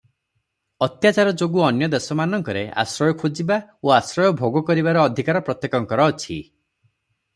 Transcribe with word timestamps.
ଅତ୍ୟାଚାର 0.85 1.33
ଯୋଗୁ 1.41 1.61
ଅନ୍ୟ 1.67 1.89
ଦେଶମାନଙ୍କରେ 1.95 2.63
ଆଶ୍ରୟ 2.85 3.15
ଖୋଜିବା 3.25 3.59
ଓ 3.89 3.93
ଆଶ୍ରୟ 3.99 4.33
ଭୋଗକରିବାର 4.41 5.05
ଅଧିକାର 5.11 5.43
ପ୍ରତ୍ୟେକଙ୍କର 5.51 6.09
ଅଛି। 6.15 6.41